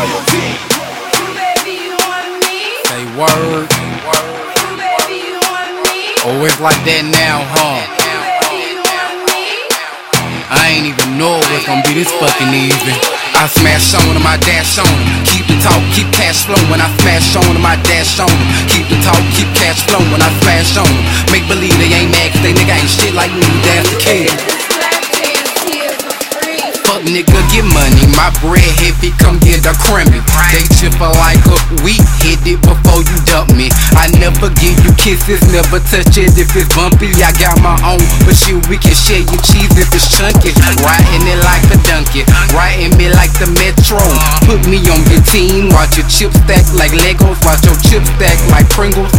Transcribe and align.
royalty. 0.00 0.46
Say 2.88 3.04
word. 3.20 3.68
Oh, 6.24 6.44
it's 6.44 6.60
like 6.60 6.80
that 6.88 7.04
now, 7.04 7.44
huh? 7.52 7.80
I 10.50 10.72
ain't 10.72 10.88
even 10.88 11.16
know 11.20 11.36
it 11.36 11.48
was 11.52 11.64
gonna 11.68 11.84
be 11.84 11.94
this 11.94 12.10
fucking 12.16 12.52
easy. 12.52 12.96
I 13.36 13.48
smash 13.48 13.92
on 13.96 14.04
them, 14.16 14.24
I 14.24 14.36
dash 14.40 14.80
on. 14.80 14.88
Keep 15.28 15.48
the 15.48 15.56
talk, 15.60 15.80
keep 15.92 16.08
cash 16.12 16.44
flowing. 16.44 16.80
I 16.80 16.88
smash 17.00 17.36
on 17.36 17.52
them, 17.52 17.64
I 17.64 17.76
dash 17.84 18.20
on. 18.20 18.32
Keep 18.72 18.88
the 18.88 18.98
talk, 19.04 19.20
keep 19.36 19.48
cash 19.56 19.84
flowing. 19.88 20.20
I 20.20 20.30
smash 20.44 20.76
on. 20.80 20.92
Make 21.32 21.44
believe 21.48 21.76
they 21.76 21.92
ain't 21.92 22.12
mad 22.12 22.32
cause 22.32 22.42
they 22.44 22.52
nigga 22.52 22.72
ain't 22.72 22.88
shit 22.88 23.12
like 23.14 23.32
me. 23.32 23.48
That's 23.64 23.88
the 23.92 23.98
kid. 24.00 24.59
Fuck 27.00 27.08
nigga, 27.08 27.40
get 27.48 27.64
money. 27.64 28.04
My 28.12 28.28
bread 28.44 28.60
heavy, 28.76 29.08
come 29.16 29.40
get 29.40 29.64
a 29.64 29.72
crummy. 29.72 30.20
They 30.52 30.64
chipper 30.76 31.08
like 31.16 31.40
a 31.48 31.56
wheat, 31.80 32.04
hit 32.20 32.44
it 32.44 32.60
before 32.60 33.00
you 33.00 33.16
dump 33.24 33.56
me. 33.56 33.72
I 33.96 34.12
never 34.20 34.52
give 34.60 34.76
you 34.84 34.92
kisses, 35.00 35.40
never 35.48 35.80
touch 35.88 36.20
it 36.20 36.36
if 36.36 36.52
it's 36.52 36.68
bumpy. 36.76 37.08
I 37.24 37.32
got 37.40 37.56
my 37.64 37.72
own, 37.88 38.04
but 38.28 38.36
shit, 38.36 38.60
we 38.68 38.76
can 38.76 38.92
share 38.92 39.24
your 39.24 39.40
cheese 39.40 39.72
if 39.80 39.88
it's 39.96 40.12
chunky. 40.12 40.52
Riding 40.84 41.24
it 41.24 41.40
like 41.40 41.64
a 41.72 41.80
donkey, 41.88 42.28
riding 42.52 42.92
me 43.00 43.08
like 43.16 43.32
the 43.40 43.48
metro. 43.56 44.00
Put 44.44 44.60
me 44.68 44.84
on 44.92 45.00
your 45.08 45.19
team, 45.30 45.70
watch 45.70 45.94
your 45.94 46.06
chips 46.10 46.34
stack 46.42 46.66
like 46.74 46.90
Legos, 46.90 47.38
watch 47.46 47.62
your 47.62 47.78
chips 47.78 48.10
stack 48.18 48.36
like 48.50 48.66
Pringles, 48.68 49.10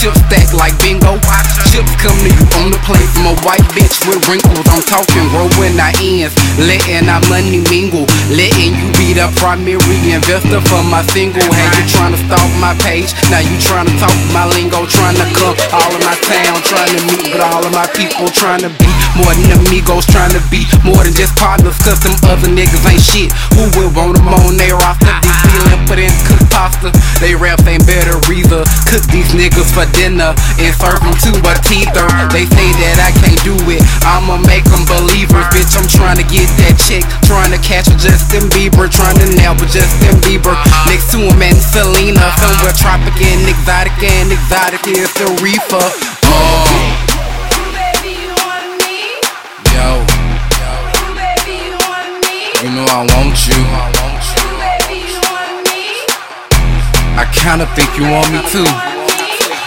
chips 0.00 0.16
stack 0.26 0.48
like 0.56 0.72
bingo. 0.80 1.20
Chips 1.68 1.92
come 2.00 2.16
to 2.24 2.30
you 2.32 2.44
on 2.56 2.72
the 2.72 2.80
plate. 2.88 3.04
From 3.12 3.28
a 3.28 3.36
white 3.44 3.64
bitch 3.76 4.00
with 4.08 4.24
wrinkles. 4.24 4.64
I'm 4.72 4.80
talking 4.80 5.28
rolling 5.36 5.76
our 5.76 5.92
ends, 6.00 6.32
letting 6.56 7.08
our 7.08 7.20
money 7.28 7.60
mingle, 7.68 8.08
letting 8.32 8.72
you 8.72 8.88
be 8.96 9.12
the 9.12 9.28
primary 9.36 9.76
investor 10.08 10.64
for 10.64 10.80
my 10.88 11.04
single. 11.12 11.44
Had 11.44 11.70
you 11.76 11.84
trying 11.92 12.16
to 12.16 12.20
stalk 12.24 12.48
my 12.56 12.72
page, 12.80 13.12
now 13.28 13.44
you 13.44 13.52
trying 13.60 13.84
to 13.84 13.94
talk 14.00 14.16
my 14.32 14.48
lingo, 14.56 14.88
trying 14.88 15.20
to 15.20 15.26
come 15.36 15.52
all 15.76 15.92
of 15.92 16.00
my 16.00 16.16
town, 16.24 16.56
trying 16.64 16.92
to 16.96 17.00
meet 17.12 17.28
with 17.28 17.44
all 17.44 17.60
of 17.60 17.72
my 17.76 17.86
people, 17.92 18.24
trying 18.32 18.64
to 18.64 18.72
be 18.80 18.88
more 19.20 19.32
than 19.36 19.60
amigos, 19.60 20.08
trying 20.08 20.32
to 20.32 20.40
be 20.48 20.64
more 20.80 21.04
than 21.04 21.12
just 21.12 21.36
partners, 21.36 21.76
cause 21.84 22.00
them 22.00 22.16
other 22.32 22.48
niggas 22.48 22.84
ain't 22.88 23.04
shit. 23.04 23.28
Who 23.60 23.68
will 23.76 23.92
want 23.92 24.16
them 24.16 24.32
on 24.32 24.56
their 24.56 24.76
roster? 24.80 25.27
They 25.48 25.56
feeling 25.64 25.86
put 25.88 25.98
in 25.98 26.12
cook 26.28 26.44
pasta. 26.52 26.92
They 27.20 27.34
raps 27.34 27.64
ain't 27.64 27.86
better 27.88 28.20
either. 28.28 28.64
Cook 28.84 29.04
these 29.08 29.32
niggas 29.32 29.72
for 29.72 29.88
dinner 29.96 30.36
and 30.60 30.72
serve 30.76 31.00
them 31.00 31.16
to 31.24 31.32
a 31.40 31.54
teether. 31.64 32.04
They 32.28 32.44
say 32.44 32.68
that 32.84 33.00
I 33.00 33.10
can't 33.16 33.40
do 33.40 33.56
it, 33.72 33.80
I'ma 34.04 34.36
make 34.44 34.64
them 34.68 34.84
believers. 34.84 35.48
Bitch, 35.48 35.72
I'm 35.72 35.88
trying 35.88 36.20
to 36.20 36.26
get 36.28 36.44
that 36.60 36.76
check, 36.76 37.04
trying 37.24 37.52
to 37.56 37.60
catch 37.64 37.88
a 37.88 37.96
Justin 37.96 38.52
Bieber, 38.52 38.92
trying 38.92 39.16
to 39.16 39.28
nail 39.40 39.56
with 39.56 39.72
Justin 39.72 40.20
Bieber. 40.20 40.52
Next 40.84 41.08
to 41.16 41.18
him 41.18 41.40
and 41.40 41.56
Selena, 41.56 42.28
somewhere 42.36 42.76
tropic 42.76 43.16
and 43.16 43.48
exotic 43.48 43.96
and 44.04 44.28
exotic 44.28 44.84
is 44.84 45.08
the 45.16 45.32
reefer. 45.40 45.80
Oh, 46.28 46.68
yo, 49.72 50.04
you 52.60 52.70
know 52.76 52.84
I 52.84 53.08
want 53.16 53.38
you. 53.48 53.97
I 57.18 57.26
kinda 57.34 57.66
think 57.74 57.90
you 57.98 58.06
want 58.06 58.30
me 58.30 58.38
too. 58.46 58.62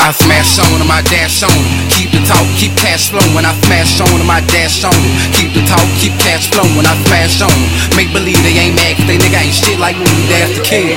I 0.00 0.16
smash 0.16 0.56
on 0.64 0.80
them, 0.80 0.88
I 0.88 1.04
dash 1.12 1.44
on. 1.44 1.60
Keep 1.92 2.16
the 2.16 2.24
talk, 2.24 2.40
keep 2.56 2.72
cash 2.80 3.12
flowing. 3.12 3.36
When 3.36 3.44
I 3.44 3.52
smash 3.68 4.00
on 4.00 4.16
them, 4.16 4.32
I 4.32 4.40
dash 4.48 4.80
on. 4.80 4.96
Keep 5.36 5.52
the 5.52 5.60
talk, 5.68 5.84
keep 6.00 6.16
cash 6.24 6.48
flowing. 6.48 6.72
When 6.72 6.88
I 6.88 6.96
smash 7.04 7.44
on. 7.44 7.52
Make 8.00 8.16
believe 8.16 8.40
they 8.40 8.56
ain't 8.56 8.76
mad 8.80 8.96
cause 8.96 9.04
they 9.04 9.20
nigga 9.20 9.44
ain't 9.44 9.52
shit 9.52 9.78
like 9.78 10.00
me. 10.00 10.08
That's 10.32 10.56
the 10.56 10.64
king. 10.64 10.96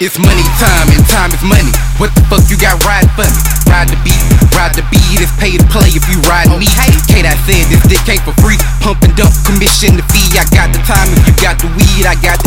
It's 0.00 0.20
money 0.20 0.44
time 0.60 0.88
and 0.92 1.04
time 1.08 1.32
is 1.32 1.40
money. 1.40 1.72
What 1.96 2.12
the 2.12 2.20
fuck 2.28 2.44
you 2.52 2.60
got 2.60 2.76
riding 2.84 3.08
for 3.16 3.24
me? 3.24 3.40
Ride 3.64 3.88
the 3.88 3.96
beat, 4.04 4.20
ride 4.52 4.76
the 4.76 4.84
beat. 4.92 5.00
It's 5.16 5.32
pay 5.40 5.56
to 5.56 5.64
play 5.72 5.88
if 5.88 6.04
you 6.12 6.20
ride 6.28 6.52
me. 6.52 6.68
Kate, 7.08 7.24
I 7.24 7.32
said 7.48 7.64
this 7.72 7.80
dick 7.88 8.04
ain't 8.04 8.20
for 8.20 8.36
free. 8.44 8.60
Pump 8.84 9.00
and 9.08 9.16
dump, 9.16 9.32
commission 9.48 9.96
the 9.96 10.04
fee. 10.12 10.28
I 10.36 10.44
got 10.52 10.68
the 10.68 10.84
time 10.84 11.08
if 11.16 11.24
you 11.24 11.34
got 11.40 11.56
the 11.64 11.72
weed. 11.80 12.04
I 12.04 12.12
got 12.20 12.36
the 12.44 12.45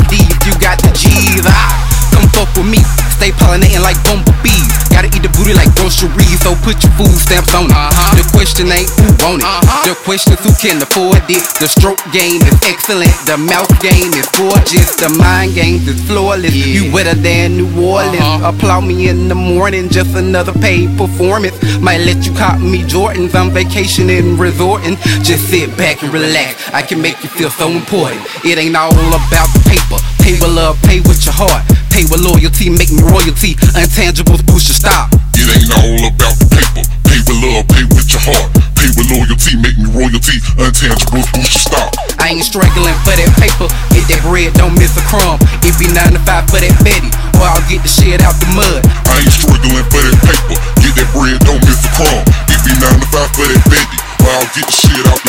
like 3.89 3.97
bumblebees. 4.05 4.69
Gotta 4.93 5.09
eat 5.09 5.25
the 5.25 5.33
booty 5.33 5.57
like 5.57 5.73
groceries, 5.73 6.37
so 6.45 6.53
put 6.61 6.77
your 6.85 6.93
food 6.93 7.17
stamps 7.17 7.57
on 7.57 7.65
it. 7.65 7.73
Uh-huh. 7.73 8.13
The 8.13 8.25
question 8.29 8.69
ain't 8.69 8.89
who 9.01 9.09
want 9.25 9.41
it. 9.41 9.49
The 9.81 9.97
question 10.05 10.37
is 10.37 10.41
who 10.45 10.53
can 10.61 10.77
afford 10.77 11.25
it. 11.25 11.41
The 11.57 11.65
stroke 11.65 12.01
game 12.13 12.45
is 12.45 12.57
excellent. 12.69 13.13
The 13.25 13.37
mouth 13.41 13.69
game 13.81 14.13
is 14.13 14.29
gorgeous. 14.37 14.93
The 15.01 15.09
mind 15.17 15.57
game 15.57 15.81
is 15.89 15.97
flawless. 16.05 16.53
You 16.53 16.93
wetter 16.93 17.17
than 17.17 17.57
New 17.57 17.69
Orleans. 17.81 18.21
Uh-huh. 18.21 18.53
Applaud 18.53 18.85
me 18.85 19.09
in 19.09 19.27
the 19.27 19.39
morning, 19.39 19.89
just 19.89 20.13
another 20.13 20.53
paid 20.53 20.93
performance. 20.93 21.57
Might 21.81 22.05
let 22.05 22.27
you 22.27 22.33
cop 22.37 22.61
me 22.61 22.85
Jordans. 22.85 23.33
I'm 23.33 23.49
vacationing, 23.49 24.37
resorting. 24.37 24.97
Just 25.25 25.49
sit 25.49 25.73
back 25.77 26.03
and 26.03 26.13
relax. 26.13 26.69
I 26.73 26.83
can 26.83 27.01
make 27.01 27.17
you 27.23 27.29
feel 27.29 27.49
so 27.49 27.69
important. 27.69 28.21
It 28.45 28.57
ain't 28.59 28.75
all 28.75 28.93
about 28.93 29.49
the 29.57 29.61
paper. 29.65 29.97
Pay 30.21 30.37
with 30.37 30.53
love, 30.53 30.77
pay 30.83 30.99
with 31.01 31.25
your 31.25 31.33
heart. 31.33 31.65
Pay 31.99 32.07
with 32.07 32.23
loyalty, 32.23 32.71
make 32.71 32.87
me 32.95 33.03
royalty. 33.03 33.59
Untangibles 33.75 34.39
boost 34.47 34.71
your 34.71 34.79
stop. 34.79 35.11
It 35.35 35.51
ain't 35.51 35.67
all 35.67 36.07
about 36.07 36.31
the 36.39 36.47
paper. 36.47 36.79
Pay 37.03 37.19
with 37.27 37.39
love, 37.43 37.67
pay 37.67 37.83
with 37.91 38.07
your 38.07 38.23
heart. 38.23 38.55
Pay 38.79 38.87
with 38.95 39.11
loyalty, 39.11 39.59
make 39.59 39.75
me 39.75 39.83
royalty. 39.91 40.39
Untangibles, 40.63 41.27
boost 41.35 41.59
your 41.59 41.65
stop. 41.67 41.91
I 42.15 42.31
ain't 42.31 42.47
struggling 42.47 42.95
for 43.03 43.11
that 43.19 43.27
paper. 43.35 43.67
Get 43.91 44.07
that 44.15 44.23
bread, 44.23 44.55
don't 44.55 44.79
miss 44.79 44.95
a 44.95 45.03
crumb. 45.11 45.43
It 45.59 45.75
be 45.75 45.91
9 45.91 46.15
to 46.15 46.23
5 46.23 46.47
for 46.47 46.63
that 46.63 46.71
Betty, 46.87 47.11
or 47.35 47.51
I'll 47.51 47.67
get 47.67 47.83
the 47.83 47.91
shit 47.91 48.23
out 48.23 48.39
the 48.39 48.47
mud. 48.55 48.79
I 49.03 49.19
ain't 49.19 49.35
struggling 49.35 49.83
for 49.91 49.99
that 49.99 50.15
paper. 50.23 50.55
Get 50.79 50.95
that 51.03 51.09
bread, 51.11 51.35
don't 51.43 51.59
miss 51.67 51.83
a 51.83 51.91
crumb. 51.99 52.23
It 52.47 52.59
be 52.63 52.79
9 52.79 52.95
to 52.95 53.07
5 53.11 53.27
for 53.35 53.43
that 53.43 53.59
Bendy, 53.67 53.99
or 54.23 54.31
I'll 54.39 54.47
get 54.55 54.63
the 54.63 54.71
shit 54.71 55.03
out 55.03 55.19
the 55.19 55.28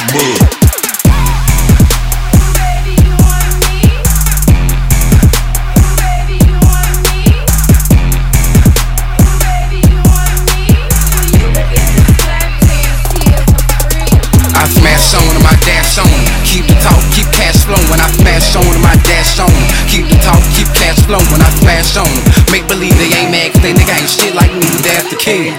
I 15.50 15.58
dash 15.66 15.98
on. 15.98 16.06
Keep 16.46 16.70
the 16.70 16.76
talk, 16.78 17.02
keep 17.10 17.26
cash 17.34 17.66
flowing. 17.66 17.98
I 17.98 18.06
smash 18.14 18.54
on 18.54 18.62
I 18.86 18.94
dash 19.02 19.42
on. 19.42 19.50
Keep 19.90 20.06
the 20.06 20.18
talk, 20.22 20.42
keep 20.54 20.70
cash 20.78 21.02
flowing. 21.02 21.42
I 21.42 21.50
smash 21.58 21.96
on. 21.98 22.14
Make 22.54 22.68
believe 22.68 22.94
they 22.94 23.10
ain't 23.10 23.34
mad 23.34 23.52
cause 23.52 23.62
they 23.62 23.74
nigga 23.74 23.98
ain't 23.98 24.08
shit 24.08 24.34
like 24.34 24.54
me. 24.54 24.70
That's 24.86 25.10
the 25.10 25.18
king. 25.18 25.58